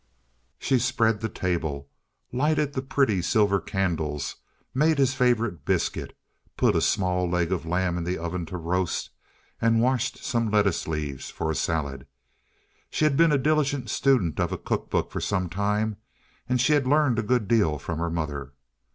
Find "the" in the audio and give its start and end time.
1.21-1.29, 2.73-2.81, 8.03-8.17